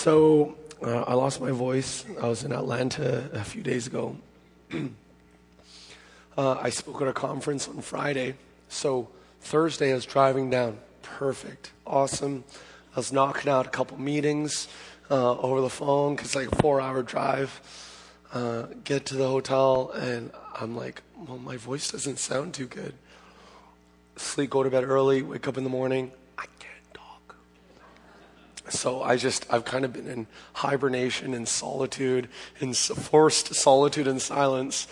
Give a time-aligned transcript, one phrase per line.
[0.00, 2.06] So uh, I lost my voice.
[2.22, 4.16] I was in Atlanta a few days ago.
[6.38, 8.36] uh, I spoke at a conference on Friday.
[8.70, 9.10] So
[9.42, 10.78] Thursday I was driving down.
[11.02, 11.72] Perfect.
[11.86, 12.44] Awesome.
[12.96, 14.68] I was knocking out a couple meetings
[15.10, 17.60] uh, over the phone because it's like a four hour drive.
[18.32, 22.94] Uh, get to the hotel and I'm like, well, my voice doesn't sound too good.
[24.16, 26.10] Sleep, go to bed early, wake up in the morning.
[28.70, 32.28] So I just, I've kind of been in hibernation and solitude,
[32.60, 34.86] in forced solitude and silence.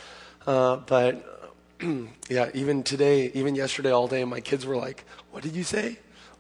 [0.47, 1.51] Uh, but
[2.29, 5.98] yeah, even today, even yesterday all day, my kids were like, what did you say?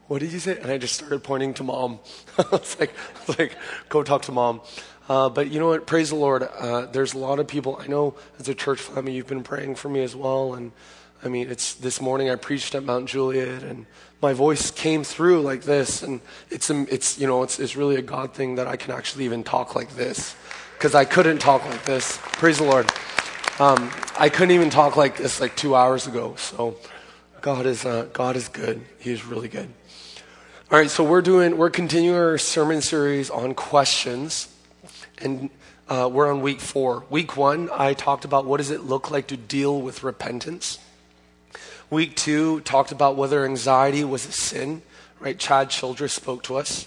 [0.08, 0.58] What did you say?
[0.58, 2.00] And I just started pointing to mom.
[2.52, 3.56] it's like, it's like,
[3.88, 4.62] go talk to mom.
[5.08, 5.86] Uh, but you know what?
[5.86, 6.42] Praise the Lord.
[6.42, 7.78] Uh, there's a lot of people.
[7.80, 10.54] I know as a church family, you've been praying for me as well.
[10.54, 10.72] And
[11.24, 13.86] I mean, it's this morning I preached at Mount Juliet, and
[14.22, 16.02] my voice came through like this.
[16.02, 19.24] And it's, it's you know, it's, it's really a God thing that I can actually
[19.24, 20.36] even talk like this
[20.74, 22.18] because I couldn't talk like this.
[22.22, 22.90] Praise the Lord.
[23.58, 26.36] Um, I couldn't even talk like this like two hours ago.
[26.36, 26.76] So
[27.40, 28.80] God is uh, God is good.
[29.00, 29.68] He is really good.
[30.70, 34.54] All right, so we're doing we're continuing our sermon series on questions
[35.20, 35.50] and
[35.88, 37.04] uh, we're on week four.
[37.10, 40.78] Week one, I talked about what does it look like to deal with repentance.
[41.90, 44.82] Week two talked about whether anxiety was a sin.
[45.20, 46.86] Right, Chad Childress spoke to us.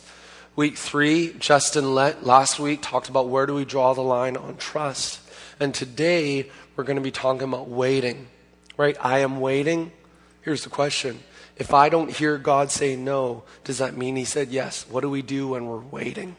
[0.55, 4.57] Week three, Justin Lett last week talked about where do we draw the line on
[4.57, 5.19] trust.
[5.59, 8.27] And today we're going to be talking about waiting.
[8.77, 9.91] Right, I am waiting.
[10.43, 11.21] Here's the question.
[11.57, 14.85] If I don't hear God say no, does that mean He said yes?
[14.87, 16.35] What do we do when we're waiting?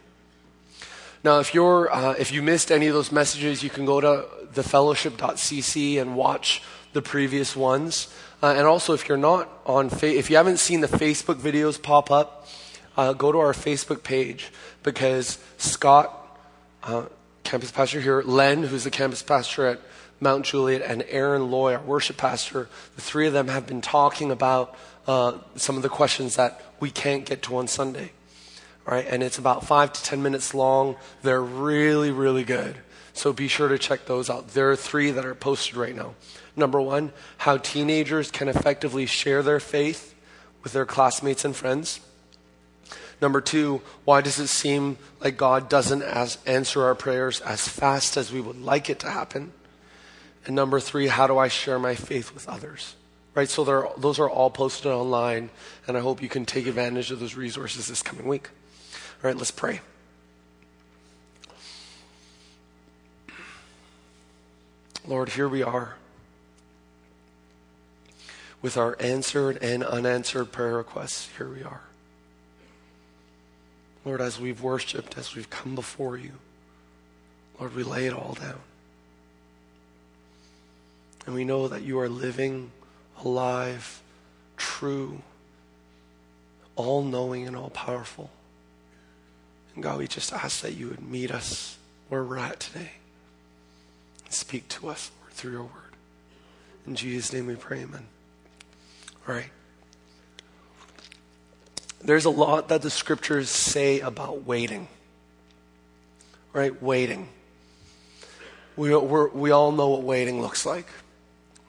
[1.24, 4.26] Now, if you're uh, if you missed any of those messages, you can go to
[4.54, 8.12] thefellowship.cc and watch the previous ones.
[8.42, 11.80] Uh, and also, if you're not on, fa- if you haven't seen the Facebook videos
[11.80, 12.48] pop up,
[12.96, 14.50] uh, go to our Facebook page
[14.82, 16.12] because Scott,
[16.82, 17.04] uh,
[17.44, 19.80] campus pastor here, Len, who's the campus pastor at
[20.20, 24.30] Mount Juliet, and Aaron Loy, our worship pastor, the three of them have been talking
[24.30, 24.76] about
[25.06, 28.12] uh, some of the questions that we can't get to on Sunday
[28.84, 29.06] right?
[29.08, 30.96] And it's about five to ten minutes long.
[31.22, 32.76] They're really, really good.
[33.14, 34.48] So be sure to check those out.
[34.48, 36.14] There are three that are posted right now.
[36.54, 40.14] Number one, how teenagers can effectively share their faith
[40.62, 42.00] with their classmates and friends.
[43.20, 48.16] Number two, why does it seem like God doesn't as answer our prayers as fast
[48.16, 49.52] as we would like it to happen?
[50.44, 52.96] And number three, how do I share my faith with others?
[53.34, 53.64] Right, so
[53.96, 55.48] those are all posted online,
[55.86, 58.50] and I hope you can take advantage of those resources this coming week.
[58.92, 59.80] All right, let's pray.
[65.06, 65.96] Lord, here we are
[68.62, 71.28] with our answered and unanswered prayer requests.
[71.36, 71.82] Here we are.
[74.04, 76.32] Lord, as we've worshiped, as we've come before you,
[77.58, 78.60] Lord, we lay it all down.
[81.26, 82.70] And we know that you are living,
[83.24, 84.02] alive,
[84.56, 85.22] true,
[86.74, 88.30] all knowing, and all powerful.
[89.74, 91.76] And God, we just ask that you would meet us
[92.08, 92.92] where we're at today
[94.24, 95.96] and speak to us, Lord, through your word.
[96.86, 98.06] In Jesus' name we pray, amen.
[99.26, 99.50] Right.
[102.04, 104.88] There's a lot that the scriptures say about waiting.
[106.52, 106.82] Right?
[106.82, 107.28] Waiting.
[108.76, 110.86] We, we all know what waiting looks like.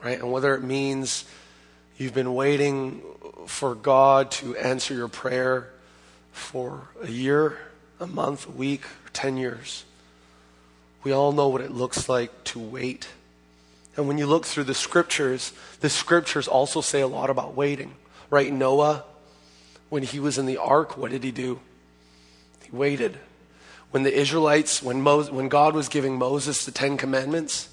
[0.03, 0.19] Right?
[0.19, 1.25] And whether it means
[1.97, 3.01] you've been waiting
[3.45, 5.69] for God to answer your prayer
[6.31, 7.57] for a year
[7.99, 8.83] a month, a week,
[9.13, 9.85] 10 years.
[11.03, 13.07] We all know what it looks like to wait.
[13.95, 17.95] And when you look through the scriptures, the scriptures also say a lot about waiting.
[18.29, 18.51] Right?
[18.51, 19.03] Noah,
[19.89, 21.59] when he was in the ark, what did he do?
[22.63, 23.19] He waited.
[23.91, 27.69] When the Israelites, when, Moses, when God was giving Moses the Ten Commandments,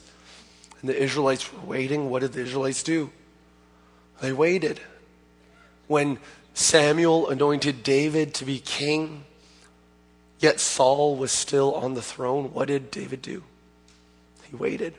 [0.81, 3.10] and the Israelites were waiting, what did the Israelites do?
[4.20, 4.81] They waited.
[5.87, 6.19] When
[6.52, 9.25] Samuel anointed David to be king,
[10.41, 12.52] Yet Saul was still on the throne.
[12.55, 13.44] What did David do?
[14.49, 14.94] He waited.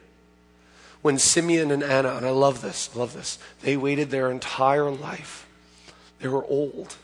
[1.02, 5.48] When Simeon and Anna, and I love this, love this, they waited their entire life.
[6.20, 6.96] They were old,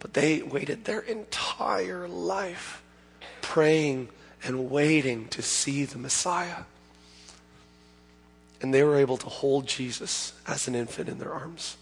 [0.00, 2.82] but they waited their entire life
[3.40, 4.08] praying
[4.44, 6.64] and waiting to see the Messiah.
[8.60, 11.76] And they were able to hold Jesus as an infant in their arms.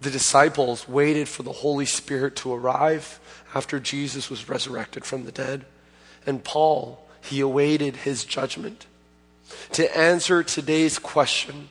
[0.00, 3.20] The disciples waited for the Holy Spirit to arrive
[3.54, 5.64] after Jesus was resurrected from the dead.
[6.26, 8.86] And Paul, he awaited his judgment.
[9.72, 11.68] To answer today's question,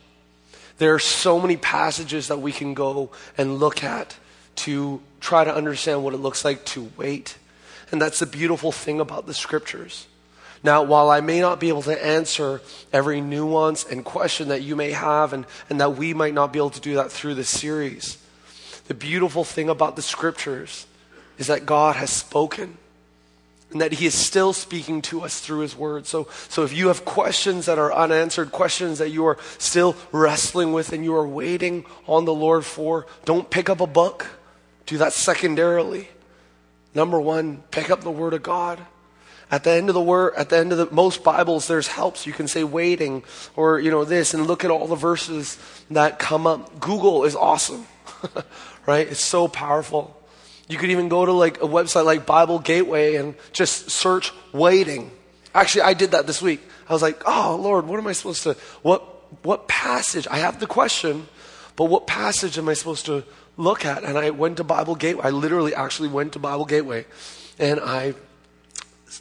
[0.78, 4.16] there are so many passages that we can go and look at
[4.56, 7.36] to try to understand what it looks like to wait.
[7.90, 10.06] And that's the beautiful thing about the scriptures.
[10.62, 12.60] Now, while I may not be able to answer
[12.92, 16.58] every nuance and question that you may have, and, and that we might not be
[16.58, 18.18] able to do that through this series,
[18.88, 20.86] the beautiful thing about the scriptures
[21.38, 22.78] is that God has spoken
[23.70, 26.06] and that he is still speaking to us through his word.
[26.06, 30.72] So, so if you have questions that are unanswered, questions that you are still wrestling
[30.72, 34.28] with and you are waiting on the Lord for, don't pick up a book.
[34.86, 36.08] Do that secondarily.
[36.94, 38.80] Number one, pick up the word of God.
[39.50, 42.26] At the end of the word, at the end of the most Bibles, there's helps.
[42.26, 43.24] You can say waiting
[43.54, 45.58] or, you know, this and look at all the verses
[45.90, 46.80] that come up.
[46.80, 47.86] Google is awesome,
[48.86, 49.06] right?
[49.06, 50.15] It's so powerful.
[50.68, 55.10] You could even go to like a website like Bible Gateway and just search waiting.
[55.54, 56.60] Actually, I did that this week.
[56.88, 59.02] I was like, oh Lord, what am I supposed to, what,
[59.44, 60.26] what passage?
[60.28, 61.28] I have the question,
[61.76, 63.24] but what passage am I supposed to
[63.56, 64.02] look at?
[64.04, 65.24] And I went to Bible Gateway.
[65.24, 67.06] I literally actually went to Bible Gateway
[67.58, 68.14] and I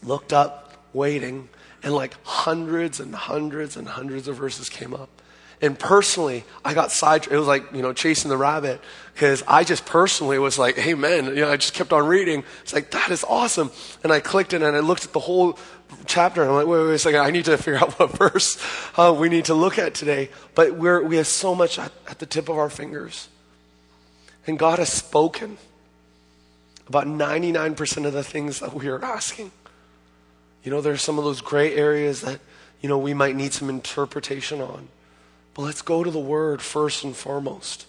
[0.03, 1.50] looked up waiting,
[1.83, 5.14] and like hundreds and hundreds and hundreds of verses came up.
[5.62, 7.34] And personally, I got sidetracked.
[7.34, 8.81] It was like, you know, chasing the rabbit
[9.13, 12.44] because I just personally was like, hey, man, you know, I just kept on reading.
[12.62, 13.72] It's like, that is awesome.
[14.04, 15.57] And I clicked it and I looked at the whole
[16.06, 18.62] chapter and I'm like, wait, wait a second, I need to figure out what verse
[18.98, 20.30] uh, we need to look at today.
[20.54, 23.30] But we're, we have so much at, at the tip of our fingers.
[24.48, 25.57] And God has spoken
[26.88, 29.52] about 99% of the things that we are asking.
[30.63, 32.40] You know, there's some of those gray areas that,
[32.81, 34.88] you know, we might need some interpretation on.
[35.56, 37.88] But let's go to the Word first and foremost.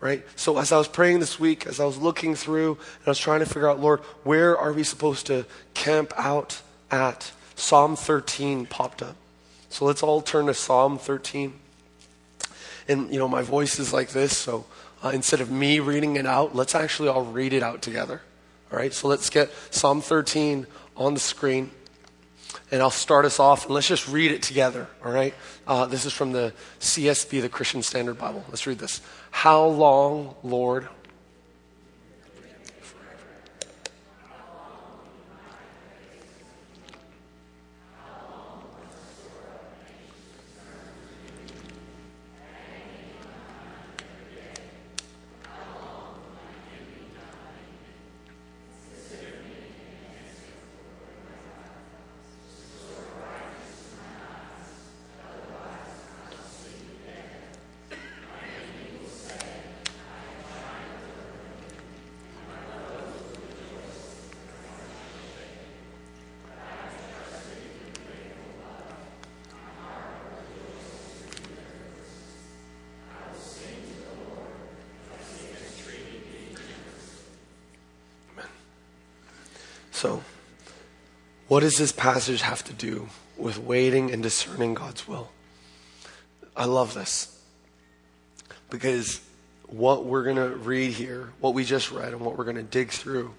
[0.00, 0.24] Right?
[0.36, 3.18] So as I was praying this week, as I was looking through, and I was
[3.18, 5.44] trying to figure out, Lord, where are we supposed to
[5.74, 7.32] camp out at?
[7.58, 9.16] Psalm 13 popped up.
[9.68, 11.52] So let's all turn to Psalm 13.
[12.86, 14.64] And, you know, my voice is like this, so
[15.02, 18.22] uh, instead of me reading it out, let's actually all read it out together.
[18.72, 18.94] All right?
[18.94, 21.70] So let's get Psalm 13 on the screen
[22.70, 25.34] and I'll start us off, and let's just read it together, all right?
[25.66, 28.44] Uh, this is from the CSB, the Christian Standard Bible.
[28.48, 29.00] Let's read this.
[29.30, 30.88] How long, Lord,
[81.58, 85.28] what does this passage have to do with waiting and discerning God's will?
[86.56, 87.36] I love this
[88.70, 89.20] because
[89.66, 92.62] what we're going to read here, what we just read, and what we're going to
[92.62, 93.34] dig through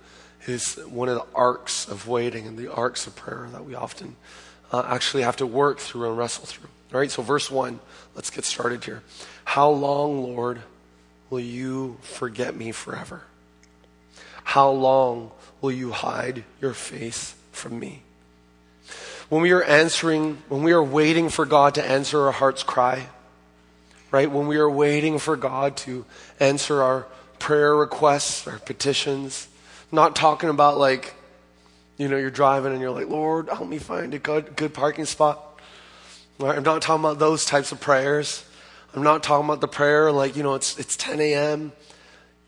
[0.48, 4.18] is one of the arcs of waiting and the arcs of prayer that we often
[4.74, 6.68] uh, actually have to work through and wrestle through.
[6.94, 7.80] All right, so verse 1,
[8.15, 9.01] let's get started here.
[9.45, 10.62] How long, Lord,
[11.30, 13.22] will you forget me forever?
[14.44, 15.31] How long
[15.62, 18.03] will you hide your face from me?
[19.29, 23.07] When we are answering, when we are waiting for God to answer our heart's cry,
[24.09, 24.29] right?
[24.29, 26.05] When we are waiting for God to
[26.39, 27.05] answer our
[27.38, 29.48] prayer requests, our petitions,
[29.91, 31.13] not talking about like,
[31.98, 35.05] you know, you're driving and you're like, Lord, help me find a good, good parking
[35.05, 35.59] spot.
[36.39, 36.57] Right?
[36.57, 38.43] I'm not talking about those types of prayers.
[38.95, 41.71] I'm not talking about the prayer like, you know, it's, it's 10 a.m.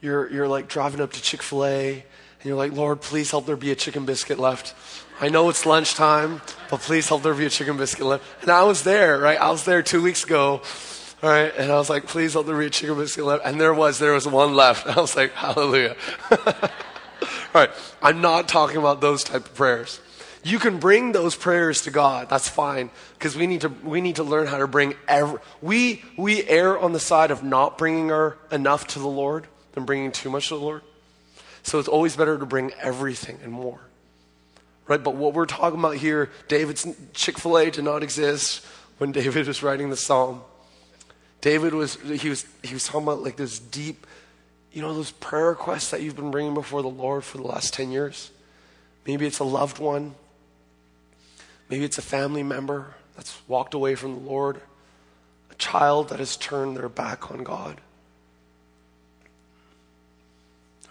[0.02, 3.46] You're, you're like driving up to Chick fil A and you're like, Lord, please help
[3.46, 4.74] there be a chicken biscuit left.
[5.22, 8.24] I know it's lunchtime, but please help there be a chicken biscuit left.
[8.42, 9.40] And I was there, right?
[9.40, 10.64] I was there two weeks ago,
[11.22, 11.54] all right?
[11.56, 13.46] And I was like, please help there be a chicken biscuit left.
[13.46, 14.88] And there was, there was one left.
[14.88, 15.96] And I was like, hallelujah.
[16.32, 16.70] all
[17.54, 17.70] right.
[18.02, 20.02] I'm not talking about those type of prayers.
[20.44, 22.28] You can bring those prayers to God.
[22.28, 22.90] That's fine.
[23.14, 26.80] Because we need to, we need to learn how to bring every, we, we err
[26.80, 30.48] on the side of not bringing our enough to the Lord than bringing too much
[30.48, 30.82] to the Lord.
[31.62, 33.82] So it's always better to bring everything and more.
[34.92, 35.02] Right?
[35.02, 38.66] But what we're talking about here, David's Chick fil A did not exist
[38.98, 40.42] when David was writing the psalm.
[41.40, 44.06] David was, he was, he was talking about like this deep,
[44.74, 47.74] you know, those prayer requests that you've been bringing before the Lord for the last
[47.74, 48.32] 10 years.
[49.08, 50.14] Maybe it's a loved one.
[51.70, 54.60] Maybe it's a family member that's walked away from the Lord,
[55.52, 57.80] a child that has turned their back on God.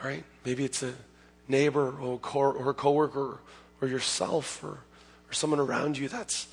[0.03, 0.25] All right?
[0.47, 0.95] Maybe it's a
[1.49, 3.41] neighbor or, a co- or a coworker
[3.81, 4.79] or yourself or,
[5.29, 6.47] or someone around you that's,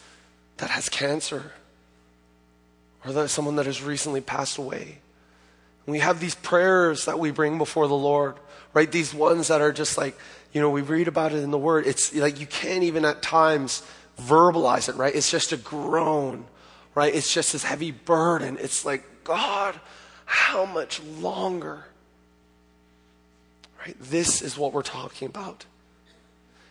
[0.57, 1.51] that has cancer
[3.05, 4.99] or that someone that has recently passed away.
[5.85, 8.35] And we have these prayers that we bring before the Lord,
[8.73, 8.91] right?
[8.91, 10.17] These ones that are just like,
[10.51, 11.87] you know, we read about it in the Word.
[11.87, 13.83] It's like you can't even at times
[14.19, 15.15] verbalize it, right?
[15.15, 16.45] It's just a groan,
[16.95, 17.13] right?
[17.13, 18.57] It's just this heavy burden.
[18.59, 19.79] It's like, God,
[20.25, 21.85] how much longer?
[23.79, 23.95] Right?
[23.99, 25.65] This is what we're talking about.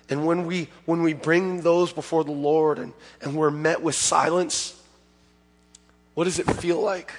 [0.08, 3.94] And when we when we bring those before the Lord and, and we're met with
[3.94, 4.80] silence,
[6.14, 7.12] what does it feel like?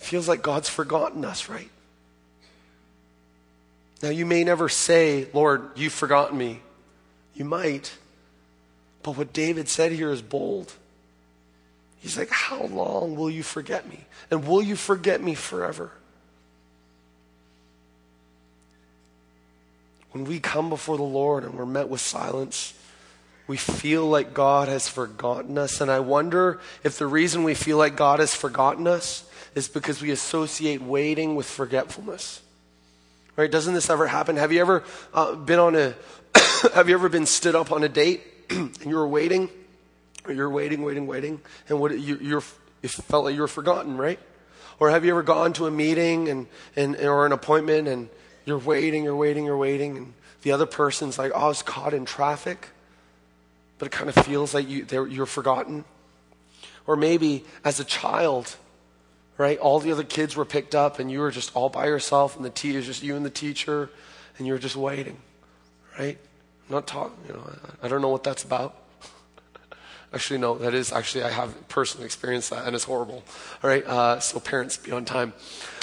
[0.00, 1.68] It feels like God's forgotten us, right?
[4.02, 6.60] Now you may never say, Lord, you've forgotten me.
[7.34, 7.92] You might.
[9.02, 10.72] But what David said here is bold.
[12.00, 14.00] He's like, How long will you forget me?
[14.30, 15.92] And will you forget me forever?
[20.12, 22.74] When we come before the Lord and we're met with silence,
[23.46, 25.80] we feel like God has forgotten us.
[25.80, 30.00] And I wonder if the reason we feel like God has forgotten us is because
[30.00, 32.40] we associate waiting with forgetfulness.
[33.36, 33.50] Right?
[33.50, 34.36] Doesn't this ever happen?
[34.36, 35.94] Have you ever uh, been on a,
[36.74, 39.48] have you ever been stood up on a date and you were waiting?
[40.28, 42.42] You're waiting, waiting, waiting, and what you, you're,
[42.82, 44.20] it felt like you were forgotten, right?
[44.78, 48.08] Or have you ever gone to a meeting and, and or an appointment and
[48.44, 51.94] you're waiting, you're waiting, you're waiting, and the other person's like, "Oh, I was caught
[51.94, 52.68] in traffic,"
[53.78, 55.84] but it kind of feels like you you're forgotten.
[56.86, 58.56] Or maybe as a child,
[59.38, 59.58] right?
[59.58, 62.44] All the other kids were picked up, and you were just all by yourself, and
[62.44, 63.90] the tea is just you and the teacher,
[64.38, 65.16] and you're just waiting,
[65.98, 66.18] right?
[66.68, 68.76] I'm not talking, you know, I, don't know what that's about.
[70.14, 73.24] Actually, no, that is actually, I have personally experienced that, and it's horrible.
[73.62, 75.32] All right, uh, so parents, be on time.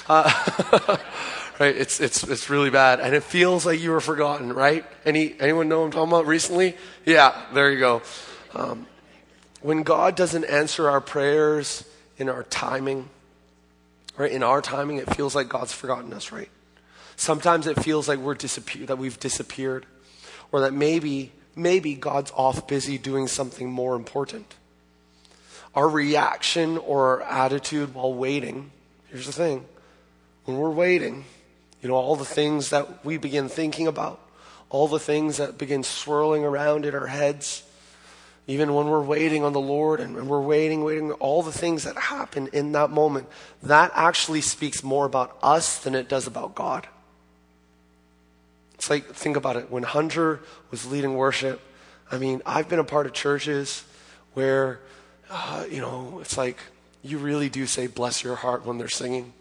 [0.08, 0.96] Uh,
[1.60, 4.84] right, it's, it's, it's really bad, and it feels like you were forgotten, right?
[5.04, 6.76] Any, anyone know what I'm talking about recently?
[7.04, 8.02] Yeah, there you go.
[8.54, 8.86] Um,
[9.60, 11.84] when God doesn't answer our prayers
[12.16, 13.08] in our timing,
[14.16, 16.48] right, in our timing, it feels like God's forgotten us, right?
[17.16, 19.84] Sometimes it feels like we're disappear- that we've disappeared,
[20.52, 24.54] or that maybe maybe God's off busy doing something more important.
[25.74, 28.70] Our reaction or our attitude while waiting,
[29.08, 29.66] here's the thing
[30.44, 31.24] when we're waiting,
[31.82, 34.20] you know, all the things that we begin thinking about,
[34.68, 37.62] all the things that begin swirling around in our heads,
[38.46, 41.96] even when we're waiting on the Lord and we're waiting, waiting, all the things that
[41.96, 43.28] happen in that moment,
[43.62, 46.86] that actually speaks more about us than it does about God.
[48.74, 49.70] It's like, think about it.
[49.70, 51.60] When Hunter was leading worship,
[52.10, 53.84] I mean, I've been a part of churches
[54.34, 54.80] where,
[55.30, 56.58] uh, you know, it's like
[57.02, 59.32] you really do say bless your heart when they're singing.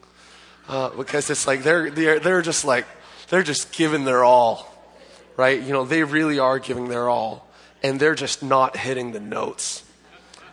[0.70, 2.86] Uh, because it's like they're, they're, they're just like,
[3.30, 4.72] they're just giving their all,
[5.36, 5.60] right?
[5.60, 7.48] You know, they really are giving their all,
[7.82, 9.84] and they're just not hitting the notes.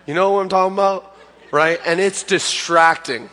[0.07, 1.15] You know what I'm talking about?
[1.53, 1.79] Right?
[1.85, 3.29] And it's distracting.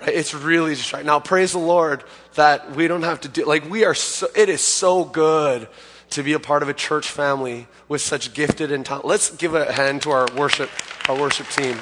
[0.00, 0.14] Right?
[0.14, 1.08] It's really distracting.
[1.08, 2.04] Now, praise the Lord
[2.36, 5.66] that we don't have to do, like, we are so, it is so good
[6.10, 9.04] to be a part of a church family with such gifted and talent.
[9.04, 10.70] Let's give a hand to our worship,
[11.08, 11.76] our worship team.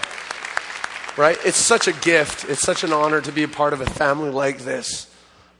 [1.17, 1.39] Right?
[1.45, 2.45] It's such a gift.
[2.49, 5.13] It's such an honor to be a part of a family like this.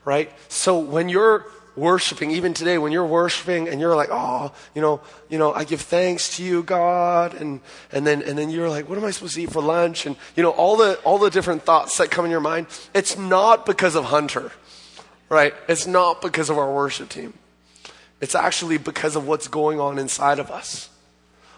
[0.05, 0.31] Right?
[0.49, 5.01] So when you're worshiping, even today, when you're worshiping and you're like, oh, you know,
[5.29, 7.61] you know, I give thanks to you, God, and
[7.93, 10.07] and then and then you're like, what am I supposed to eat for lunch?
[10.07, 12.67] And you know, all the all the different thoughts that come in your mind.
[12.95, 14.53] It's not because of Hunter
[15.29, 15.55] right?
[15.69, 17.35] It's not because of our worship team.
[18.21, 20.89] It's actually because of what's going on inside of us.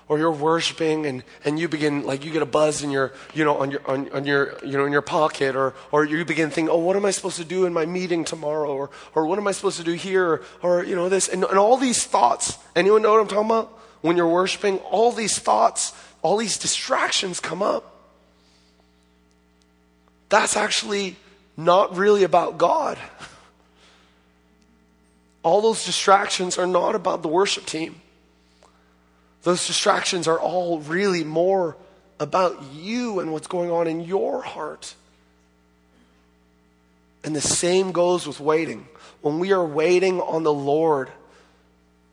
[0.09, 3.45] Or you're worshiping and, and you begin, like you get a buzz in your, you
[3.45, 6.49] know, on your, on, on your, you know, in your pocket or, or you begin
[6.49, 8.75] thinking, oh, what am I supposed to do in my meeting tomorrow?
[8.75, 10.27] Or, or what am I supposed to do here?
[10.27, 12.57] Or, or you know, this, and, and all these thoughts.
[12.75, 13.79] Anyone know what I'm talking about?
[14.01, 17.95] When you're worshiping, all these thoughts, all these distractions come up.
[20.29, 21.17] That's actually
[21.57, 22.99] not really about God.
[25.43, 28.01] All those distractions are not about the worship team.
[29.43, 31.77] Those distractions are all really more
[32.21, 34.95] about you and what's going on in your heart.
[37.25, 38.89] And the same goes with waiting.
[39.21, 41.11] When we are waiting on the Lord,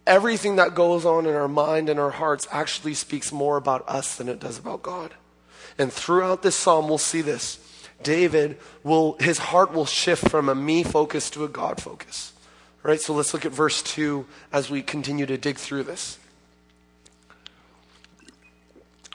[0.06, 4.16] everything that goes on in our mind and our hearts actually speaks more about us
[4.16, 5.14] than it does about God.
[5.78, 7.60] And throughout this psalm, we'll see this.
[8.04, 12.34] David will, his heart will shift from a me focus to a God focus.
[12.84, 16.20] All right, so let's look at verse 2 as we continue to dig through this.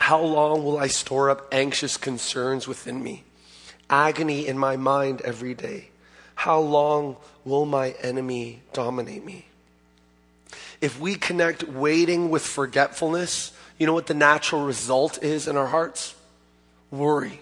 [0.01, 3.23] How long will I store up anxious concerns within me?
[3.89, 5.91] Agony in my mind every day.
[6.35, 9.47] How long will my enemy dominate me?
[10.81, 15.67] If we connect waiting with forgetfulness, you know what the natural result is in our
[15.67, 16.15] hearts?
[16.91, 17.41] Worry,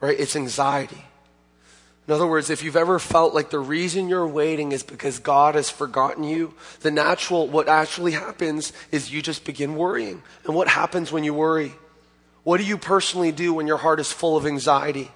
[0.00, 0.18] right?
[0.20, 1.04] It's anxiety.
[2.06, 5.56] In other words, if you've ever felt like the reason you're waiting is because God
[5.56, 10.22] has forgotten you, the natural, what actually happens is you just begin worrying.
[10.44, 11.72] And what happens when you worry?
[12.44, 15.10] What do you personally do when your heart is full of anxiety?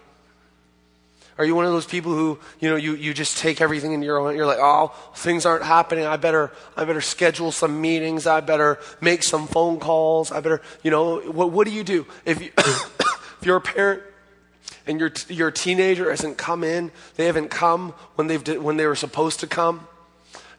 [1.38, 4.02] Are you one of those people who, you know, you, you just take everything in
[4.02, 6.04] your own, you're like, oh, things aren't happening.
[6.04, 8.26] I better, I better schedule some meetings.
[8.26, 10.32] I better make some phone calls.
[10.32, 12.04] I better, you know, what, what do you do?
[12.25, 14.02] If, you, if you're a parent
[14.87, 18.96] and your, your teenager hasn't come in, they haven't come when, they've, when they were
[18.96, 19.87] supposed to come,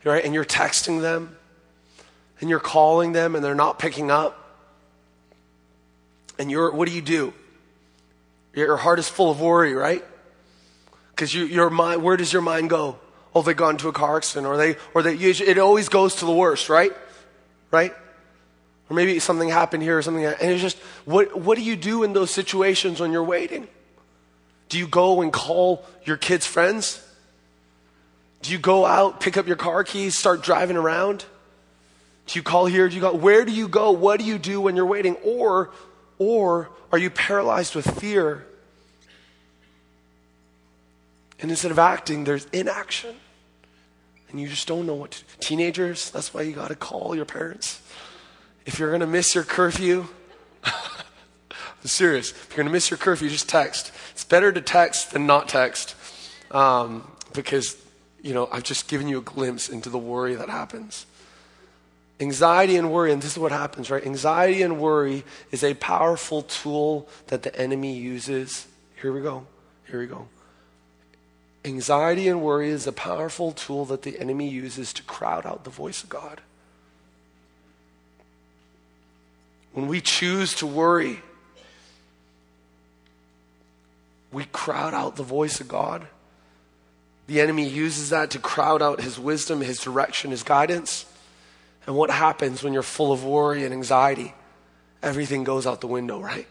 [0.03, 0.23] right?
[0.23, 1.35] And you're texting them
[2.39, 4.37] and you're calling them and they're not picking up.
[6.39, 7.33] And you're, what do you do?
[8.53, 10.03] Your heart is full of worry, right?
[11.09, 12.97] Because you, your mind, where does your mind go?
[13.33, 16.25] Oh, they got into a car accident, or they, or they, it always goes to
[16.25, 16.91] the worst, right?
[17.69, 17.93] Right?
[18.89, 22.03] Or maybe something happened here or something, and it's just, what, what do you do
[22.03, 23.67] in those situations when you're waiting?
[24.71, 27.05] Do you go and call your kids' friends?
[28.41, 31.25] Do you go out, pick up your car keys, start driving around?
[32.27, 32.87] Do you call here?
[32.87, 33.13] Do you go?
[33.13, 33.91] Where do you go?
[33.91, 35.15] What do you do when you're waiting?
[35.25, 35.71] Or,
[36.19, 38.47] or are you paralyzed with fear?
[41.41, 43.17] And instead of acting, there's inaction.
[44.29, 47.25] And you just don't know what to Teenagers, that's why you got to call your
[47.25, 47.81] parents.
[48.65, 50.07] If you're going to miss your curfew,
[50.63, 50.73] I'm
[51.83, 52.31] serious.
[52.31, 53.91] If you're going to miss your curfew, just text.
[54.31, 55.93] Better to text than not text
[56.51, 57.75] um, because,
[58.21, 61.05] you know, I've just given you a glimpse into the worry that happens.
[62.21, 64.05] Anxiety and worry, and this is what happens, right?
[64.05, 68.67] Anxiety and worry is a powerful tool that the enemy uses.
[69.01, 69.47] Here we go.
[69.89, 70.29] Here we go.
[71.65, 75.69] Anxiety and worry is a powerful tool that the enemy uses to crowd out the
[75.69, 76.39] voice of God.
[79.73, 81.19] When we choose to worry,
[84.31, 86.07] we crowd out the voice of God.
[87.27, 91.05] The enemy uses that to crowd out his wisdom, his direction, his guidance.
[91.87, 94.33] And what happens when you're full of worry and anxiety?
[95.01, 96.47] Everything goes out the window, right?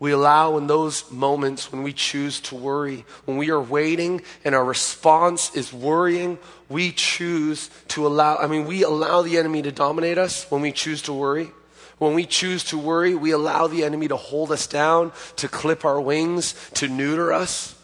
[0.00, 4.54] We allow in those moments when we choose to worry, when we are waiting and
[4.54, 9.72] our response is worrying, we choose to allow, I mean, we allow the enemy to
[9.72, 11.50] dominate us when we choose to worry.
[11.98, 15.84] When we choose to worry, we allow the enemy to hold us down, to clip
[15.84, 17.74] our wings, to neuter us.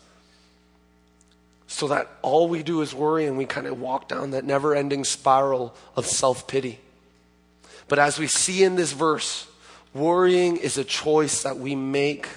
[1.66, 4.77] So that all we do is worry and we kind of walk down that never
[4.77, 6.79] ending spiral of self pity.
[7.88, 9.48] But as we see in this verse,
[9.92, 12.29] worrying is a choice that we make,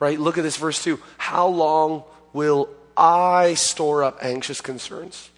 [0.00, 0.18] right?
[0.18, 0.98] Look at this verse too.
[1.16, 5.30] How long will I store up anxious concerns?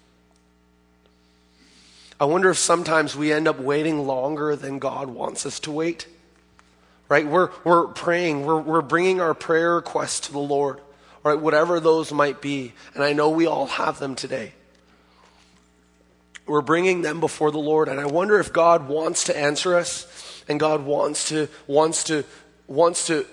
[2.19, 6.07] I wonder if sometimes we end up waiting longer than God wants us to wait.
[7.07, 7.25] Right?
[7.25, 10.79] We're, we're praying, we're, we're bringing our prayer requests to the Lord,
[11.23, 11.39] right?
[11.39, 12.73] Whatever those might be.
[12.93, 14.53] And I know we all have them today.
[16.45, 17.87] We're bringing them before the Lord.
[17.87, 22.25] And I wonder if God wants to answer us and God wants to, wants to,
[22.67, 23.25] wants to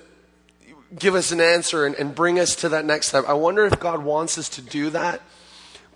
[0.96, 3.24] give us an answer and, and bring us to that next step.
[3.26, 5.20] I wonder if God wants us to do that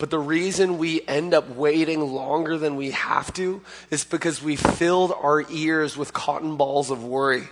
[0.00, 3.60] but the reason we end up waiting longer than we have to
[3.90, 7.46] is because we filled our ears with cotton balls of worry.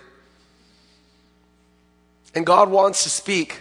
[2.35, 3.61] And God wants to speak,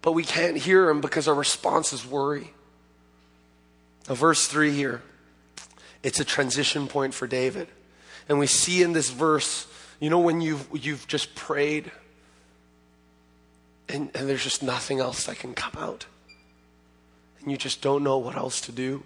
[0.00, 2.54] but we can't hear Him because our response is worry.
[4.08, 5.02] Now, verse 3 here,
[6.02, 7.68] it's a transition point for David.
[8.30, 9.66] And we see in this verse,
[10.00, 11.92] you know, when you've, you've just prayed
[13.90, 16.06] and, and there's just nothing else that can come out
[17.42, 19.02] and you just don't know what else to do?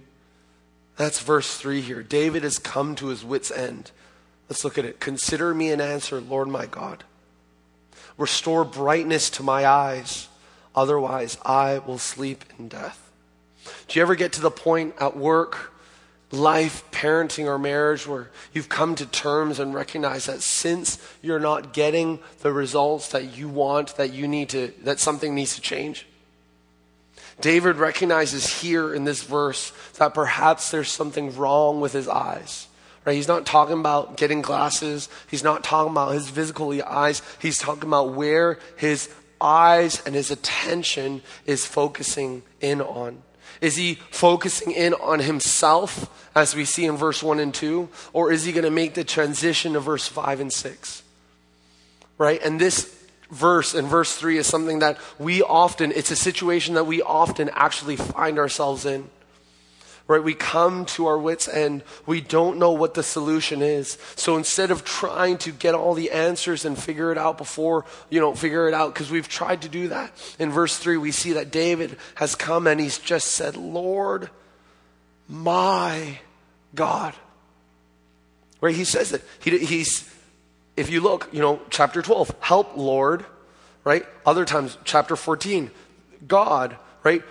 [0.96, 2.02] That's verse 3 here.
[2.02, 3.90] David has come to his wits' end.
[4.48, 5.00] Let's look at it.
[5.00, 7.04] Consider me an answer, Lord my God.
[8.16, 10.28] Restore brightness to my eyes,
[10.74, 13.10] otherwise I will sleep in death.
[13.88, 15.72] Do you ever get to the point at work,
[16.30, 21.72] life, parenting, or marriage where you've come to terms and recognize that since you're not
[21.72, 26.06] getting the results that you want, that you need to, that something needs to change?
[27.40, 32.68] David recognizes here in this verse that perhaps there's something wrong with his eyes.
[33.04, 33.16] Right?
[33.16, 35.08] He's not talking about getting glasses.
[35.30, 37.22] He's not talking about his physical eyes.
[37.40, 43.22] He's talking about where his eyes and his attention is focusing in on.
[43.60, 47.88] Is he focusing in on himself, as we see in verse 1 and 2?
[48.12, 51.02] Or is he going to make the transition to verse 5 and 6?
[52.16, 52.42] Right?
[52.42, 53.03] And this
[53.34, 57.50] verse in verse 3 is something that we often, it's a situation that we often
[57.50, 59.10] actually find ourselves in.
[60.06, 60.22] Right?
[60.22, 61.82] We come to our wits' end.
[62.04, 63.96] We don't know what the solution is.
[64.16, 68.20] So instead of trying to get all the answers and figure it out before, you
[68.20, 70.12] know, figure it out, because we've tried to do that.
[70.38, 74.28] In verse 3, we see that David has come and he's just said, Lord,
[75.26, 76.18] my
[76.74, 77.14] God.
[78.60, 78.74] Right?
[78.74, 79.22] He says it.
[79.40, 80.13] He, he's,
[80.76, 83.24] if you look, you know, chapter 12, help, Lord,
[83.84, 84.04] right?
[84.26, 85.70] Other times, chapter 14,
[86.26, 87.22] God, right?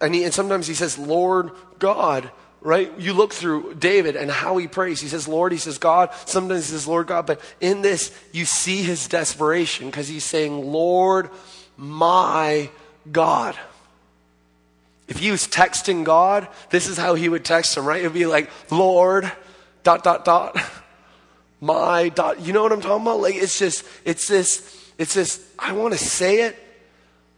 [0.00, 2.92] And, he, and sometimes he says, Lord God, right?
[2.98, 5.00] You look through David and how he prays.
[5.00, 6.10] He says, Lord, he says, God.
[6.26, 7.26] Sometimes he says, Lord God.
[7.26, 11.30] But in this, you see his desperation because he's saying, Lord,
[11.76, 12.70] my
[13.10, 13.56] God.
[15.08, 18.00] If he was texting God, this is how he would text him, right?
[18.00, 19.30] It would be like, Lord,
[19.82, 20.56] dot, dot, dot
[21.60, 22.40] my dot.
[22.40, 23.20] You know what I'm talking about?
[23.20, 26.56] Like it's just, it's this, it's this, I want to say it,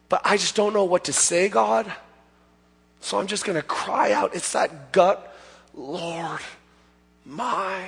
[0.08, 1.92] but I just don't know what to say, God.
[3.00, 4.34] So I'm just going to cry out.
[4.34, 5.36] It's that gut,
[5.74, 6.40] Lord,
[7.24, 7.86] my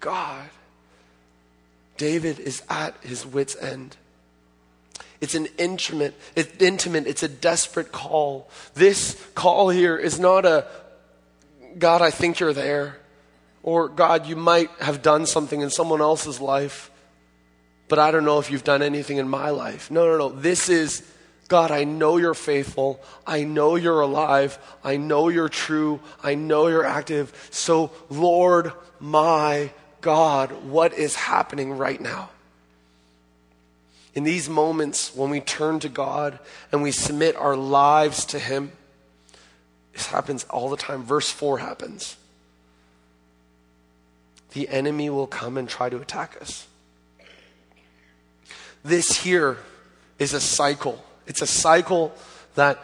[0.00, 0.48] God.
[1.96, 3.96] David is at his wits' end.
[5.20, 8.50] It's an intimate, it's intimate, it's a desperate call.
[8.74, 10.66] This call here is not a,
[11.78, 12.98] God, I think you're there.
[13.64, 16.90] Or, God, you might have done something in someone else's life,
[17.88, 19.90] but I don't know if you've done anything in my life.
[19.90, 20.28] No, no, no.
[20.28, 21.02] This is,
[21.48, 23.02] God, I know you're faithful.
[23.26, 24.58] I know you're alive.
[24.84, 26.00] I know you're true.
[26.22, 27.48] I know you're active.
[27.50, 29.70] So, Lord, my
[30.02, 32.28] God, what is happening right now?
[34.14, 36.38] In these moments when we turn to God
[36.70, 38.72] and we submit our lives to Him,
[39.94, 41.02] this happens all the time.
[41.02, 42.18] Verse 4 happens
[44.54, 46.66] the enemy will come and try to attack us.
[48.84, 49.58] This here
[50.18, 51.04] is a cycle.
[51.26, 52.14] It's a cycle
[52.54, 52.78] that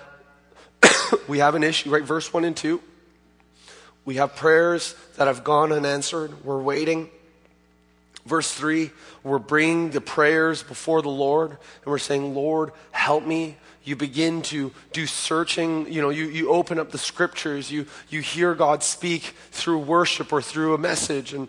[1.29, 2.03] we have an issue, right?
[2.03, 2.81] Verse 1 and 2.
[4.05, 6.45] We have prayers that have gone unanswered.
[6.45, 7.11] We're waiting.
[8.27, 8.91] Verse 3,
[9.23, 13.57] we're bringing the prayers before the Lord and we're saying, Lord, help me.
[13.91, 15.93] You begin to do searching.
[15.93, 17.73] You know, you, you open up the scriptures.
[17.73, 21.35] You, you hear God speak through worship or through a message.
[21.35, 21.49] And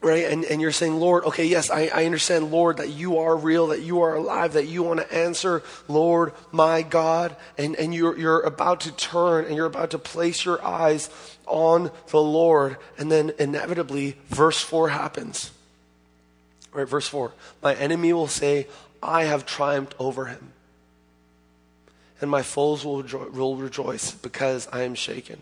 [0.00, 0.26] right?
[0.26, 3.66] And, and you're saying, Lord, okay, yes, I, I understand, Lord, that you are real,
[3.68, 7.34] that you are alive, that you want to answer, Lord, my God.
[7.58, 11.10] And, and you're, you're about to turn and you're about to place your eyes
[11.44, 12.76] on the Lord.
[12.98, 15.50] And then inevitably, verse 4 happens.
[16.72, 17.32] Right, verse 4.
[17.64, 18.68] My enemy will say,
[19.02, 20.52] I have triumphed over him.
[22.20, 25.38] And my foes will, will rejoice because I am shaken.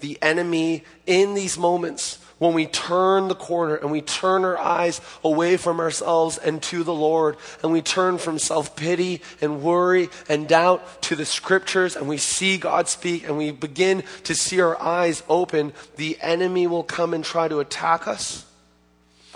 [0.00, 5.00] The enemy in these moments when we turn the corner and we turn our eyes
[5.22, 10.08] away from ourselves and to the Lord, and we turn from self pity and worry
[10.28, 14.60] and doubt to the scriptures, and we see God speak, and we begin to see
[14.60, 18.44] our eyes open, the enemy will come and try to attack us.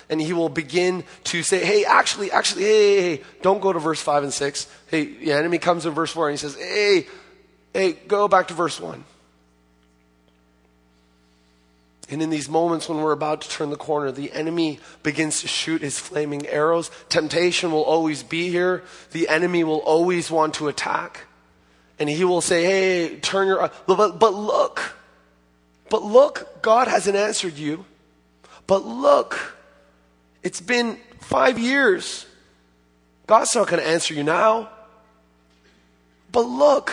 [0.08, 3.78] And he will begin to say, hey, actually, actually, hey, hey, hey, don't go to
[3.78, 4.68] verse 5 and 6.
[4.88, 7.06] Hey, the enemy comes in verse 4 and he says, hey,
[7.72, 9.02] hey, go back to verse 1.
[12.08, 15.48] And in these moments when we're about to turn the corner, the enemy begins to
[15.48, 16.90] shoot his flaming arrows.
[17.08, 18.84] Temptation will always be here.
[19.10, 21.22] The enemy will always want to attack.
[21.98, 24.94] And he will say, Hey, turn your, uh, but, but look,
[25.90, 27.84] but look, God hasn't answered you.
[28.66, 29.55] But look,
[30.46, 32.24] it's been five years.
[33.26, 34.70] God's not going to answer you now.
[36.30, 36.92] But look,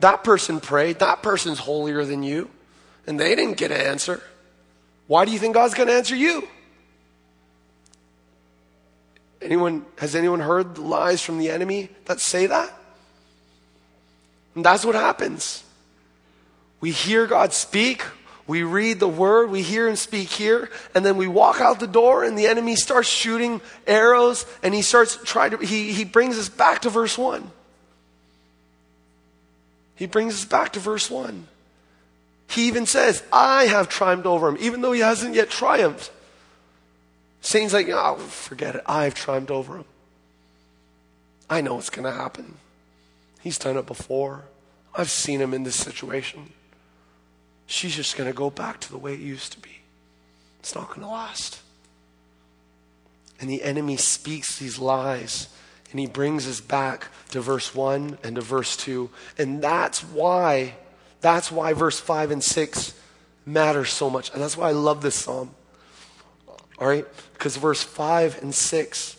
[0.00, 0.98] that person prayed.
[0.98, 2.50] That person's holier than you
[3.06, 4.22] and they didn't get an answer.
[5.06, 6.46] Why do you think God's going to answer you?
[9.40, 12.70] Anyone, has anyone heard lies from the enemy that say that?
[14.54, 15.64] And that's what happens.
[16.82, 18.02] We hear God speak,
[18.46, 21.86] we read the word, we hear him speak here, and then we walk out the
[21.86, 26.38] door and the enemy starts shooting arrows and he starts trying to, he, he brings
[26.38, 27.50] us back to verse 1.
[29.94, 31.46] He brings us back to verse 1.
[32.48, 36.10] He even says, I have triumphed over him, even though he hasn't yet triumphed.
[37.40, 38.82] Satan's like, oh, forget it.
[38.86, 39.84] I've triumphed over him.
[41.48, 42.54] I know what's going to happen.
[43.40, 44.42] He's done it before.
[44.94, 46.52] I've seen him in this situation.
[47.66, 49.80] She's just going to go back to the way it used to be.
[50.60, 51.60] It's not going to last.
[53.40, 55.48] And the enemy speaks these lies
[55.90, 59.10] and he brings us back to verse 1 and to verse 2.
[59.38, 60.74] And that's why
[61.20, 62.94] that's why verse 5 and 6
[63.46, 64.32] matter so much.
[64.32, 65.54] And that's why I love this psalm.
[66.78, 67.06] All right?
[67.34, 69.16] Because verse 5 and 6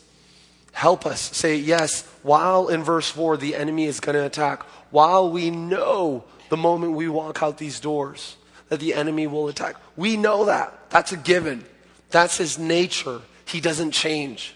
[0.74, 5.30] Help us say yes while in verse 4 the enemy is going to attack, while
[5.30, 8.38] we know the moment we walk out these doors
[8.70, 9.76] that the enemy will attack.
[9.98, 10.92] We know that.
[10.92, 11.66] That's a given.
[12.12, 13.22] That's his nature.
[13.46, 14.54] He doesn't change.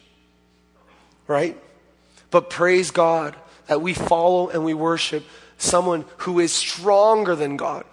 [1.25, 1.59] Right?
[2.29, 5.25] But praise God that we follow and we worship
[5.57, 7.83] someone who is stronger than God.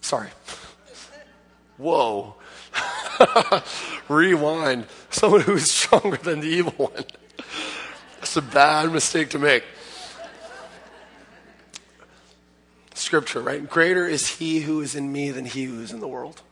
[0.00, 0.30] Sorry.
[1.76, 2.36] Whoa.
[4.08, 4.86] Rewind.
[5.10, 7.04] Someone who is stronger than the evil one.
[8.20, 9.64] That's a bad mistake to make.
[13.00, 13.68] Scripture, right?
[13.68, 16.42] Greater is he who is in me than he who is in the world.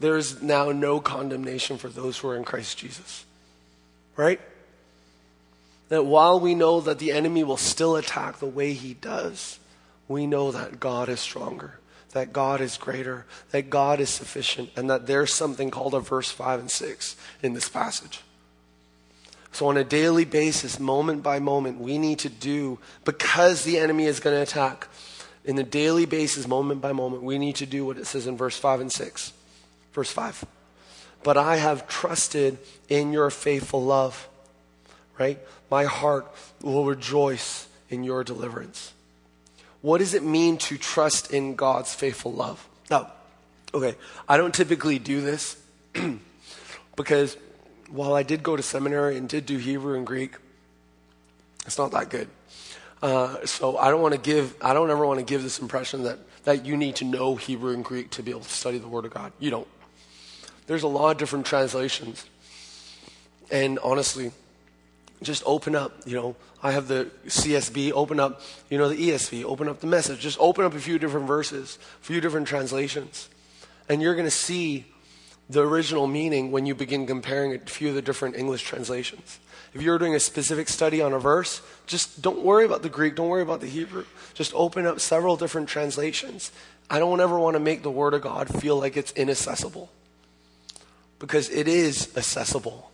[0.00, 3.24] There is now no condemnation for those who are in Christ Jesus.
[4.16, 4.40] Right?
[5.88, 9.58] That while we know that the enemy will still attack the way he does,
[10.08, 11.78] we know that God is stronger
[12.12, 16.30] that God is greater, that God is sufficient, and that there's something called a verse
[16.30, 18.20] 5 and 6 in this passage.
[19.52, 24.06] So, on a daily basis, moment by moment, we need to do, because the enemy
[24.06, 24.88] is going to attack,
[25.44, 28.36] in the daily basis, moment by moment, we need to do what it says in
[28.36, 29.32] verse 5 and 6.
[29.92, 30.44] Verse 5.
[31.22, 34.28] But I have trusted in your faithful love,
[35.18, 35.38] right?
[35.70, 38.92] My heart will rejoice in your deliverance.
[39.82, 42.66] What does it mean to trust in God's faithful love?
[42.90, 43.12] Now,
[43.74, 43.96] okay,
[44.28, 45.56] I don't typically do this
[46.96, 47.36] because
[47.92, 50.36] while I did go to seminary and did do Hebrew and Greek,
[51.66, 52.28] it's not that good.
[53.02, 56.04] Uh, so I don't want to give, I don't ever want to give this impression
[56.04, 58.88] that, that you need to know Hebrew and Greek to be able to study the
[58.88, 59.32] Word of God.
[59.38, 59.68] You don't.
[60.66, 62.24] There's a lot of different translations.
[63.50, 64.32] And honestly,
[65.20, 69.44] just open up, you know, I have the CSB, open up, you know, the ESV,
[69.44, 70.20] open up the message.
[70.20, 73.28] Just open up a few different verses, a few different translations.
[73.88, 74.86] And you're going to see
[75.52, 79.38] the original meaning when you begin comparing a few of the different English translations.
[79.74, 83.16] If you're doing a specific study on a verse, just don't worry about the Greek,
[83.16, 84.04] don't worry about the Hebrew.
[84.34, 86.52] Just open up several different translations.
[86.90, 89.90] I don't ever want to make the Word of God feel like it's inaccessible
[91.18, 92.90] because it is accessible.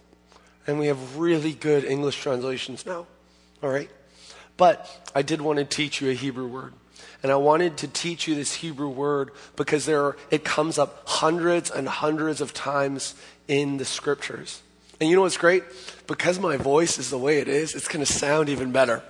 [0.66, 3.06] And we have really good English translations now.
[3.62, 3.90] All right?
[4.56, 6.74] But I did want to teach you a Hebrew word.
[7.22, 11.02] And I wanted to teach you this Hebrew word because there are, it comes up
[11.07, 13.14] hundreds and hundreds of times
[13.48, 14.62] in the scriptures.
[15.00, 15.64] And you know what's great?
[16.07, 19.02] Because my voice is the way it is, it's going to sound even better.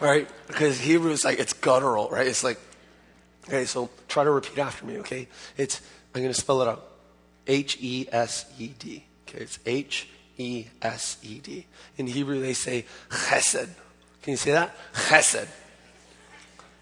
[0.00, 0.28] right?
[0.46, 2.26] Because Hebrew is like, it's guttural, right?
[2.26, 2.58] It's like,
[3.48, 5.28] okay, so try to repeat after me, okay?
[5.56, 5.80] It's,
[6.14, 6.90] I'm going to spell it out
[7.46, 9.04] H E S E D.
[9.28, 10.08] Okay, it's H
[10.38, 11.66] E S E D.
[11.96, 13.68] In Hebrew, they say chesed.
[14.22, 14.74] Can you say that?
[14.94, 15.48] Chesed.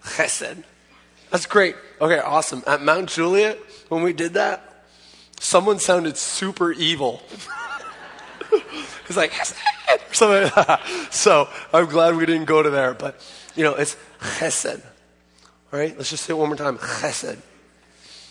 [0.05, 0.65] Chesed.
[1.31, 1.77] That's great.
[2.01, 2.63] Okay, awesome.
[2.67, 4.85] At Mount Juliet, when we did that,
[5.41, 7.23] someone sounded super evil.
[8.53, 9.57] it's like, chesed,
[10.11, 11.09] or something like that.
[11.11, 12.95] So I'm glad we didn't go to there.
[12.95, 13.21] But,
[13.57, 14.83] you know, it's chesed.
[15.73, 16.79] All right, let's just say it one more time.
[16.79, 17.39] Chesed.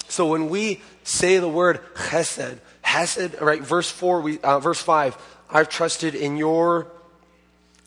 [0.08, 3.62] So when we say the word chesed, Hesed, right?
[3.62, 5.18] Verse four, we, uh, verse five.
[5.50, 6.88] I've trusted in your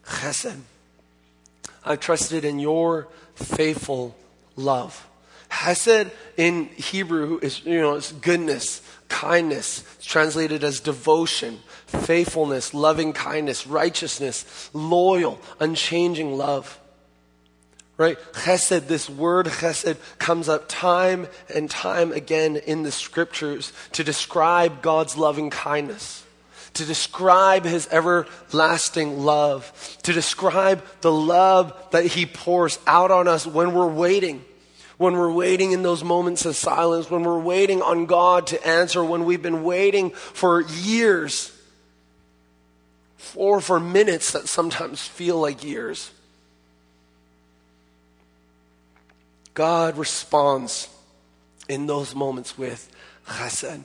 [0.06, 0.58] chesed.
[1.84, 4.16] I've trusted in your faithful
[4.56, 5.08] love.
[5.48, 9.84] Hesed in Hebrew is, you know, it's goodness, kindness.
[9.96, 16.80] It's translated as devotion, faithfulness, loving kindness, righteousness, loyal, unchanging love.
[17.96, 18.18] Right?
[18.32, 24.82] Chesed, this word chesed comes up time and time again in the scriptures to describe
[24.82, 26.23] God's loving kindness,
[26.74, 33.46] to describe his everlasting love, to describe the love that he pours out on us
[33.46, 34.44] when we're waiting.
[34.96, 39.04] When we're waiting in those moments of silence, when we're waiting on God to answer,
[39.04, 41.50] when we've been waiting for years,
[43.34, 46.10] or for minutes that sometimes feel like years.
[49.54, 50.88] God responds
[51.68, 52.90] in those moments with
[53.26, 53.82] chesed.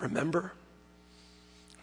[0.00, 0.52] Remember?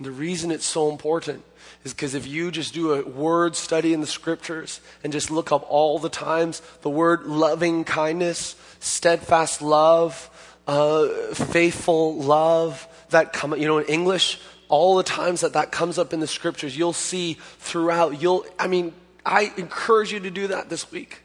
[0.04, 1.44] The reason it's so important
[1.84, 5.52] is because if you just do a word study in the scriptures and just look
[5.52, 10.30] up all the times the word loving kindness, steadfast love,
[10.68, 15.98] uh, faithful love that come, you know, in English, all the times that that comes
[15.98, 18.22] up in the scriptures, you'll see throughout.
[18.22, 18.94] You'll, I mean,
[19.26, 21.22] I encourage you to do that this week.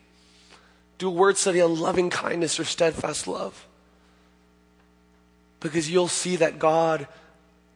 [0.98, 3.66] Do a word study on loving kindness or steadfast love.
[5.60, 7.06] Because you'll see that God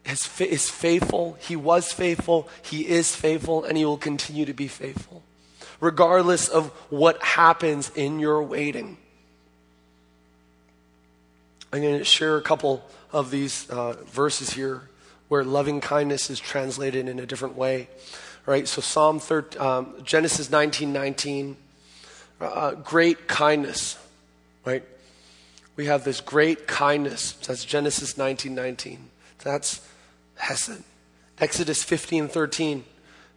[0.05, 1.37] is, is faithful.
[1.41, 2.49] He was faithful.
[2.63, 3.65] He is faithful.
[3.65, 5.23] And He will continue to be faithful.
[5.81, 8.99] Regardless of what happens in your waiting.
[11.73, 14.83] I'm going to share a couple of these uh, verses here
[15.29, 17.89] where loving kindness is translated in a different way.
[18.47, 18.67] Right?
[18.67, 21.57] So Psalm 13, um, Genesis 19, 19,
[22.41, 23.99] uh, great kindness,
[24.65, 24.83] right?
[25.77, 27.33] We have this great kindness.
[27.47, 29.11] That's Genesis 19, 19.
[29.45, 29.87] That's
[30.41, 30.83] Hesed.
[31.39, 32.85] Exodus 15, 13,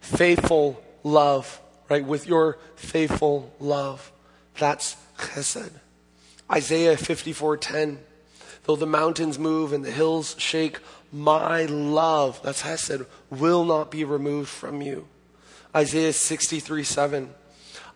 [0.00, 2.04] faithful love, right?
[2.04, 4.12] With your faithful love.
[4.58, 5.72] That's Chesed.
[6.50, 7.98] Isaiah 54, 10,
[8.64, 10.80] though the mountains move and the hills shake,
[11.12, 15.06] my love, that's Hesed, will not be removed from you.
[15.74, 17.30] Isaiah 63, 7,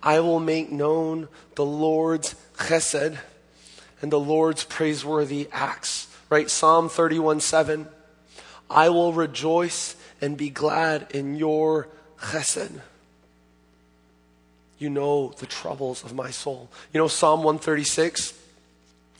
[0.02, 3.18] I will make known the Lord's Chesed
[4.00, 6.06] and the Lord's praiseworthy acts.
[6.30, 6.48] Right?
[6.50, 7.88] Psalm 31, 7,
[8.70, 11.88] I will rejoice and be glad in your
[12.20, 12.80] chesed.
[14.78, 16.68] You know the troubles of my soul.
[16.92, 18.34] You know Psalm 136?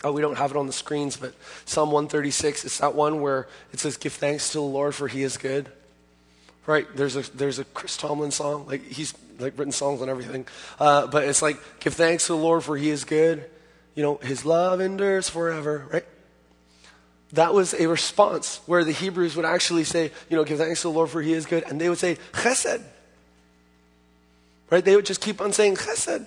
[0.05, 1.35] Oh, we don't have it on the screens, but
[1.65, 5.23] Psalm 136, it's that one where it says, Give thanks to the Lord for he
[5.23, 5.69] is good.
[6.67, 6.87] Right?
[6.95, 8.67] There's a, there's a Chris Tomlin song.
[8.67, 10.47] Like, he's like written songs and everything.
[10.79, 13.45] Uh, but it's like, Give thanks to the Lord for he is good.
[13.97, 16.05] You know, his love endures forever, right?
[17.33, 20.89] That was a response where the Hebrews would actually say, you know, give thanks to
[20.89, 21.63] the Lord for he is good.
[21.65, 22.83] And they would say, chesed.
[24.71, 24.85] Right?
[24.85, 26.25] They would just keep on saying chesed.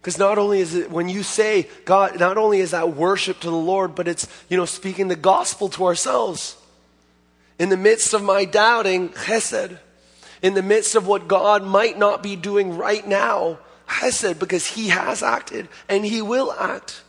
[0.00, 3.50] Because not only is it, when you say God, not only is that worship to
[3.50, 6.56] the Lord, but it's, you know, speaking the gospel to ourselves.
[7.58, 9.78] In the midst of my doubting, chesed.
[10.42, 14.88] In the midst of what God might not be doing right now, chesed, because he
[14.88, 17.02] has acted and he will act.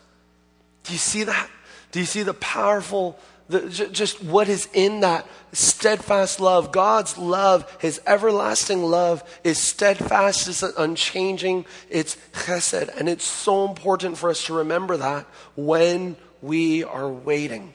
[0.85, 1.49] Do you see that?
[1.91, 3.17] Do you see the powerful,
[3.49, 6.71] the, just what is in that steadfast love?
[6.71, 12.95] God's love, His everlasting love, is steadfast, it's unchanging, it's chesed.
[12.97, 17.73] And it's so important for us to remember that when we are waiting.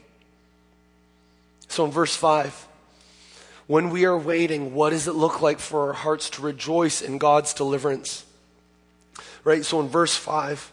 [1.68, 2.68] So in verse 5,
[3.66, 7.18] when we are waiting, what does it look like for our hearts to rejoice in
[7.18, 8.25] God's deliverance?
[9.44, 9.64] Right?
[9.64, 10.72] So in verse 5,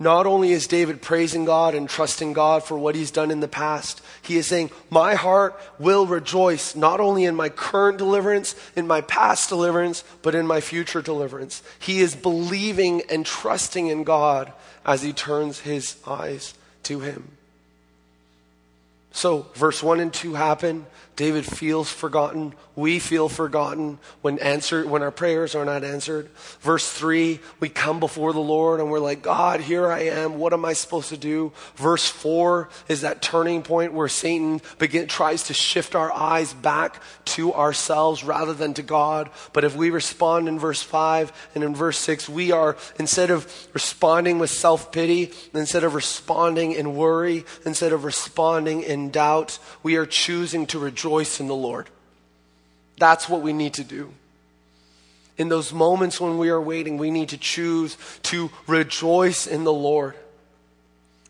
[0.00, 3.46] not only is David praising God and trusting God for what he's done in the
[3.46, 8.86] past, he is saying, My heart will rejoice not only in my current deliverance, in
[8.86, 11.62] my past deliverance, but in my future deliverance.
[11.78, 14.54] He is believing and trusting in God
[14.86, 17.36] as he turns his eyes to him.
[19.12, 20.86] So, verse 1 and 2 happen.
[21.16, 22.54] David feels forgotten.
[22.76, 26.30] We feel forgotten when answer, when our prayers are not answered.
[26.60, 30.38] Verse 3, we come before the Lord and we're like, God, here I am.
[30.38, 31.52] What am I supposed to do?
[31.74, 37.02] Verse 4 is that turning point where Satan begin, tries to shift our eyes back
[37.26, 39.28] to ourselves rather than to God.
[39.52, 43.46] But if we respond in verse 5 and in verse 6, we are, instead of
[43.74, 49.96] responding with self pity, instead of responding in worry, instead of responding in doubt, we
[49.96, 51.88] are choosing to rejoice rejoice in the Lord.
[52.98, 54.12] That's what we need to do.
[55.38, 59.72] In those moments when we are waiting, we need to choose to rejoice in the
[59.72, 60.14] Lord.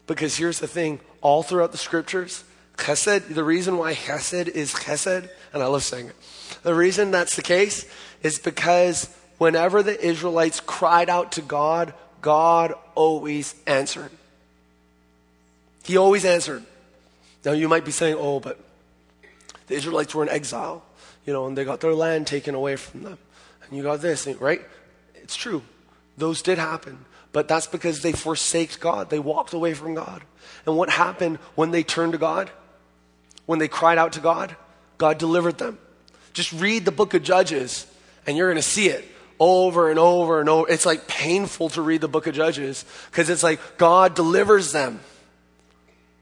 [0.07, 2.43] Because here's the thing all throughout the scriptures,
[2.77, 6.17] chesed, the reason why chesed is chesed, and I love saying it,
[6.63, 7.87] the reason that's the case
[8.23, 14.11] is because whenever the Israelites cried out to God, God always answered.
[15.85, 16.65] He always answered.
[17.45, 18.59] Now you might be saying, oh, but
[19.67, 20.83] the Israelites were in exile,
[21.25, 23.19] you know, and they got their land taken away from them.
[23.63, 24.63] And you got this, right?
[25.15, 25.63] It's true.
[26.17, 27.05] Those did happen.
[27.33, 29.11] But that's because they forsaked God.
[29.11, 30.23] They walked away from God.
[30.67, 32.51] And what happened when they turned to God?
[33.47, 34.57] When they cried out to God?
[34.99, 35.79] God delivered them.
[36.33, 37.87] Just read the book of Judges
[38.27, 39.05] and you're going to see it
[39.39, 40.71] over and over and over.
[40.71, 45.01] It's like painful to read the book of Judges because it's like God delivers them.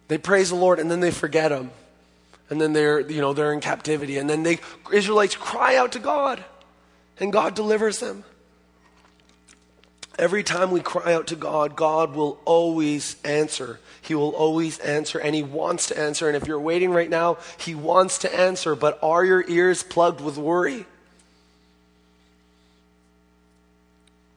[0.09, 1.71] They praise the Lord and then they forget Him
[2.51, 4.19] and then they're, you know, they're in captivity.
[4.19, 4.59] And then the
[4.93, 6.43] Israelites cry out to God,
[7.21, 8.25] and God delivers them.
[10.19, 13.79] Every time we cry out to God, God will always answer.
[14.03, 16.27] He will always answer, and He wants to answer.
[16.27, 20.21] And if you're waiting right now, He wants to answer, but are your ears plugged
[20.21, 20.87] with worry?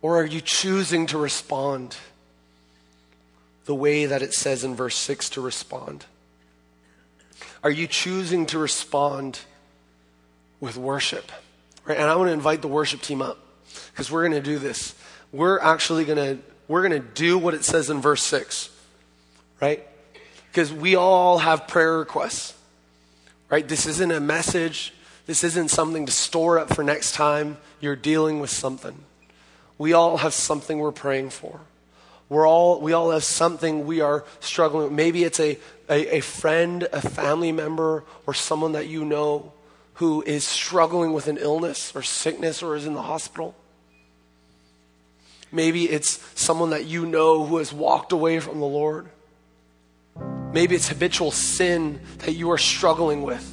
[0.02, 1.96] Or are you choosing to respond
[3.66, 6.06] the way that it says in verse 6 to respond?
[7.64, 9.40] Are you choosing to respond
[10.60, 11.32] with worship?
[11.86, 11.98] Right?
[11.98, 13.38] And I want to invite the worship team up
[13.92, 14.96] because we're going to do this.
[15.32, 18.70] We're actually going to we're going to do what it says in verse 6.
[19.60, 19.86] Right?
[20.50, 22.54] Because we all have prayer requests.
[23.50, 23.68] Right?
[23.68, 24.94] This isn't a message.
[25.26, 28.96] This isn't something to store up for next time you're dealing with something.
[29.78, 31.60] We all have something we're praying for.
[32.32, 34.94] We're all, we all have something we are struggling with.
[34.94, 35.58] Maybe it's a,
[35.90, 39.52] a, a friend, a family member, or someone that you know
[39.96, 43.54] who is struggling with an illness or sickness or is in the hospital.
[45.52, 49.10] Maybe it's someone that you know who has walked away from the Lord.
[50.54, 53.46] Maybe it's habitual sin that you are struggling with.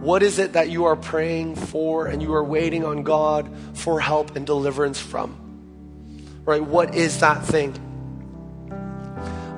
[0.00, 4.00] What is it that you are praying for and you are waiting on God for
[4.00, 5.47] help and deliverance from?
[6.48, 6.64] Right?
[6.64, 7.76] What is that thing?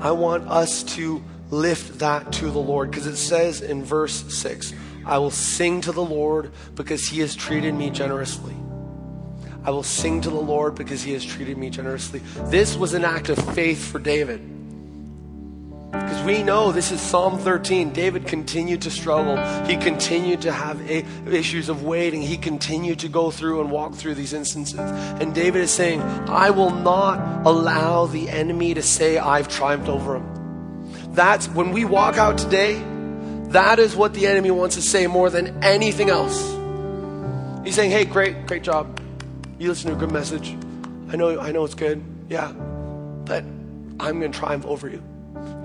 [0.00, 4.74] I want us to lift that to the Lord because it says in verse 6
[5.06, 8.56] I will sing to the Lord because he has treated me generously.
[9.62, 12.22] I will sing to the Lord because he has treated me generously.
[12.46, 14.40] This was an act of faith for David.
[15.92, 17.92] Because we know this is Psalm 13.
[17.92, 19.36] David continued to struggle.
[19.66, 22.22] He continued to have a, issues of waiting.
[22.22, 24.78] He continued to go through and walk through these instances.
[24.78, 30.16] And David is saying, I will not allow the enemy to say I've triumphed over
[30.16, 31.12] him.
[31.12, 32.80] That's when we walk out today,
[33.48, 36.40] that is what the enemy wants to say more than anything else.
[37.64, 39.00] He's saying, hey, great, great job.
[39.58, 40.56] You listen to a good message.
[41.10, 42.02] I know, I know it's good.
[42.28, 42.52] Yeah.
[42.52, 43.42] But
[43.98, 45.02] I'm going to triumph over you.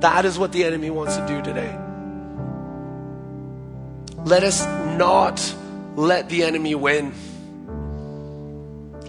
[0.06, 1.76] That is what the enemy wants to do today.
[4.24, 4.64] Let us
[5.00, 5.56] not
[5.96, 7.12] let the enemy win.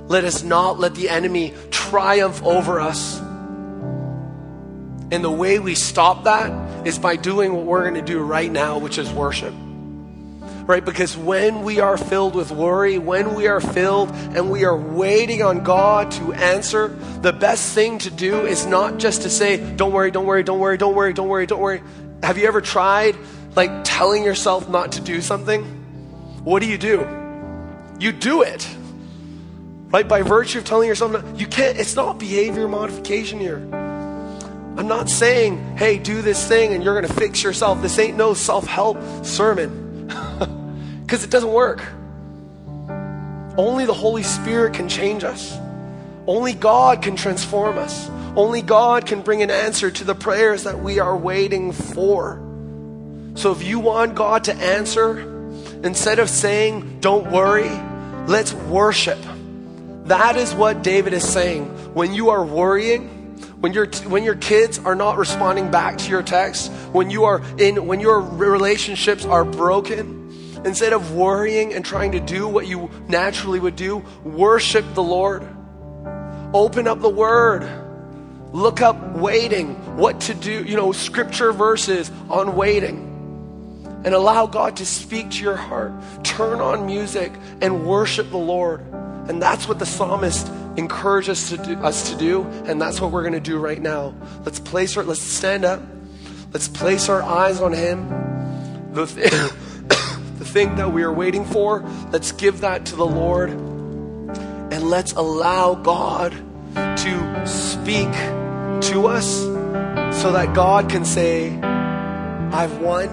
[0.08, 3.18] Let us not let the enemy triumph over us.
[5.10, 8.50] And the way we stop that is by doing what we're going to do right
[8.50, 9.52] now, which is worship.
[10.66, 10.84] Right?
[10.84, 15.40] Because when we are filled with worry, when we are filled and we are waiting
[15.40, 16.88] on God to answer,
[17.20, 20.58] the best thing to do is not just to say, don't worry, don't worry, don't
[20.58, 21.82] worry, don't worry, don't worry, don't worry.
[22.24, 23.16] Have you ever tried
[23.54, 25.62] like telling yourself not to do something?
[26.42, 27.06] What do you do?
[28.00, 28.68] You do it.
[29.90, 30.08] Right?
[30.08, 33.58] By virtue of telling yourself, not, you can't, it's not behavior modification here.
[33.58, 37.80] I'm not saying, hey, do this thing and you're going to fix yourself.
[37.82, 39.85] This ain't no self help sermon
[41.06, 41.86] because it doesn't work.
[43.56, 45.56] Only the Holy Spirit can change us.
[46.26, 48.10] Only God can transform us.
[48.34, 52.42] Only God can bring an answer to the prayers that we are waiting for.
[53.36, 55.20] So if you want God to answer,
[55.84, 57.70] instead of saying, don't worry,
[58.26, 59.18] let's worship.
[60.06, 61.94] That is what David is saying.
[61.94, 63.08] When you are worrying,
[63.60, 67.42] when your when your kids are not responding back to your text, when you are
[67.58, 70.25] in when your relationships are broken,
[70.64, 75.46] instead of worrying and trying to do what you naturally would do, worship the Lord.
[76.52, 77.68] Open up the word.
[78.52, 83.02] Look up waiting, what to do, you know, scripture verses on waiting.
[84.04, 85.92] And allow God to speak to your heart.
[86.22, 88.80] Turn on music and worship the Lord.
[89.28, 93.10] And that's what the psalmist encouraged us to do, us to do and that's what
[93.10, 94.14] we're going to do right now.
[94.44, 95.82] Let's place our, let's stand up.
[96.52, 98.08] Let's place our eyes on Him.
[98.92, 99.32] The, th-
[100.56, 101.82] thing that we are waiting for,
[102.12, 103.50] let's give that to the Lord.
[103.50, 106.32] And let's allow God
[106.74, 108.10] to speak
[108.90, 109.42] to us
[110.18, 113.10] so that God can say, I've won,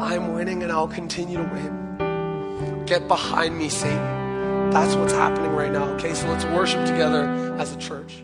[0.00, 2.86] I'm winning, and I'll continue to win.
[2.86, 4.70] Get behind me, Satan.
[4.70, 6.14] That's what's happening right now, okay?
[6.14, 7.24] So let's worship together
[7.58, 8.23] as a church.